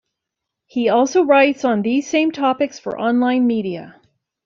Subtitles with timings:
[0.65, 4.01] He also writes on these same topics for online media.